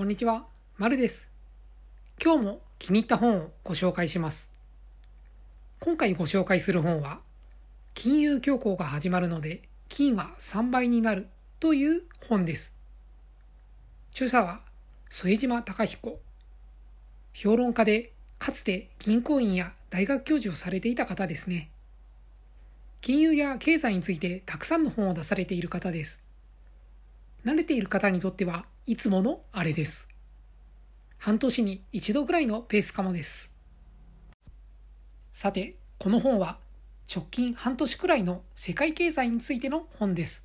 [0.00, 0.46] こんにちは、
[0.78, 1.28] まるです。
[2.24, 4.48] 今日も気に入った本をご紹介します。
[5.78, 7.20] 今回ご紹介する本は、
[7.92, 9.60] 金融恐慌が始まるので
[9.90, 11.28] 金は3倍になる
[11.60, 12.72] という本です。
[14.12, 14.62] 著者は
[15.10, 16.18] 副島隆彦。
[17.34, 21.68] 評論家でかつて銀行員や大学教授をされていた方ですね。
[23.02, 26.18] 金融や経済についてたくさんの本を出されている方です。
[27.44, 30.04] 慣れている方にとってはいつものあれです。
[31.16, 33.48] 半年に一度ぐらいのペースかもです。
[35.30, 36.58] さて、この本は
[37.08, 40.42] 直近半年くらいの世界経済についての本です。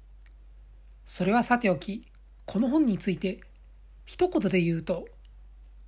[1.07, 2.05] それはさておき、
[2.45, 3.39] この本について
[4.05, 5.07] 一言で言うと、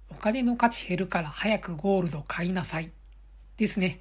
[0.10, 2.92] お金の価値減るから早くゴールド買いなさい
[3.58, 4.00] ですね。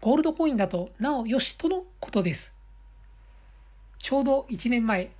[0.00, 2.50] ゴールドコインだとなおよしとのことです。
[3.98, 5.10] ちょうど1年前、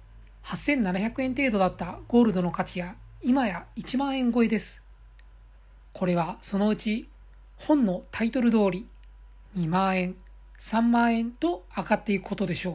[0.46, 4.80] 8700円程度だったゴールドの価値や今や1万円超えです。
[5.92, 7.08] これはそのうち
[7.56, 8.88] 本のタイトル通り
[9.56, 10.14] 2万円、
[10.60, 12.74] 3万円と上がっていくことでしょう。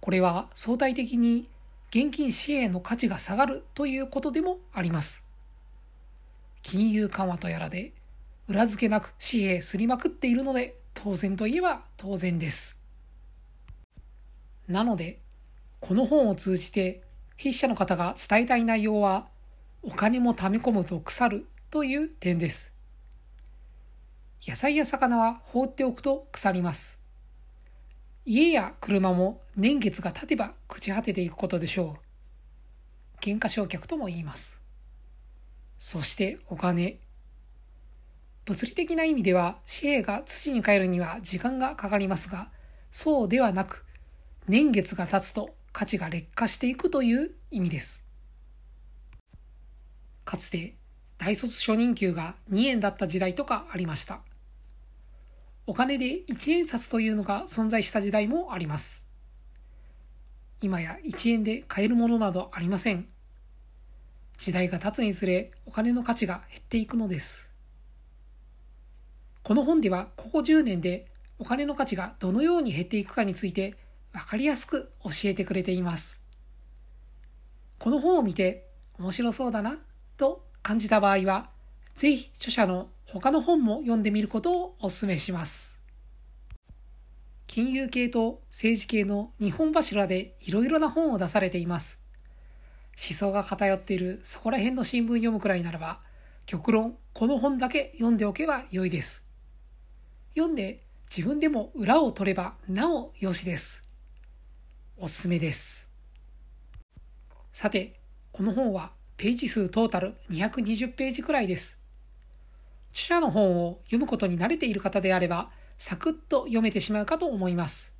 [0.00, 1.50] これは相対的に
[1.90, 5.22] 現金紙幣の価値が下がるということでもあります。
[6.62, 7.92] 金融緩和とやらで
[8.48, 12.78] 裏付けなく紙幣すりまくっているので当然といえば当然です。
[14.66, 15.18] なので
[15.86, 17.02] この本を通じて
[17.36, 19.26] 筆者の方が伝えたい内容は
[19.82, 22.72] お金も溜め込むと腐るという点です。
[24.48, 26.98] 野菜や魚は放っておくと腐ります。
[28.24, 33.20] 家や車も年月が経てば朽ち果てていくことでしょう。
[33.20, 34.58] 減価償却とも言います。
[35.78, 36.98] そしてお金。
[38.46, 42.48] 物理的な意味では紙幣が土に帰るには時間がかかりますが、
[42.90, 43.84] そうではなく、
[44.48, 48.00] 年月が経つと価値が劣化していくという意味です。
[50.24, 50.76] かつて
[51.18, 54.20] 大卒初任給が2円だった時代とかありました。
[55.66, 59.04] お金で1円札というのが存在した時代もあります。
[60.62, 63.08] 今や1円で買えるものなどありません。
[64.38, 67.50] 時代が経つにつれお金の価値が減っていくのです。
[69.42, 71.08] この本ではここ10年で
[71.40, 73.74] お金の価値がどのように減っていくかについて
[74.14, 76.20] わかりやすく教えてくれています。
[77.80, 79.76] この本を見て面白そうだな
[80.16, 81.50] と感じた場合は、
[81.96, 85.68] ぜひ著者の他の本も読んでみることをお勧めします。
[87.48, 91.98] 金融系と政治系の日本柱でいろいろな本を出されています。
[92.96, 96.00] 思想が偏っているそこら辺の新聞読むくらいならば、
[96.46, 99.22] 極論この本だけ読んでおけば良いです。
[100.36, 103.83] 読んで自分でも裏を取ればなおよしです。
[104.96, 105.84] おすすめです。
[107.52, 107.98] さて、
[108.32, 111.76] この本はページ数トータル220ページくらいです。
[112.92, 117.92] 著者の本を読むことに慣れている方であれば、サクッと読めてしまうかと思います。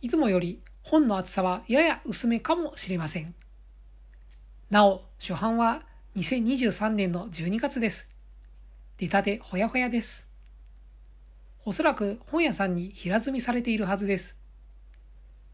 [0.00, 3.34] いつもより本の厚さはやや薄めかもしれません。
[4.70, 5.82] なお、初版は
[6.16, 8.06] 2023年の12月です。
[8.96, 10.24] 出たてほやほやです。
[11.66, 14.39] おそらく本屋さんに平積みされているはずです。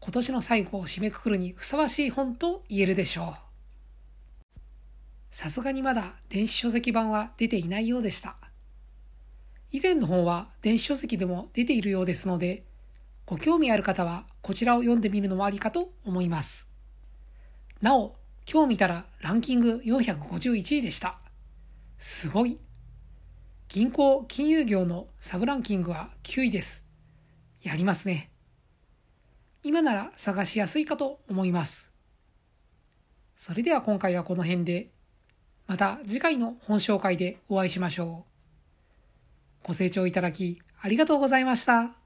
[0.07, 3.35] 今年の最後を締めくくるにふさわしい本と言えるでしょ
[4.55, 4.59] う。
[5.31, 8.37] さすがにまだ電子書籍版は出ていないようでした。
[9.69, 12.63] 以前の本は電子書籍でも出ているようですので、
[13.25, 16.65] ご興味ある方はこちらを読んでみるのもありかと思います。
[17.81, 18.15] なお、
[18.49, 21.19] 今日見たらランキング451位でした。
[21.99, 22.59] すごい。
[23.67, 26.81] 銀行金融業のサブランキングは9位です。
[27.61, 28.31] やりますね。
[29.67, 31.89] 今なら探しやすいかと思います。
[33.35, 34.91] それでは今回はこの辺で、
[35.67, 38.25] また次回の本紹介でお会いしましょ
[39.63, 39.67] う。
[39.67, 41.96] ご清聴いただきありがとうございました。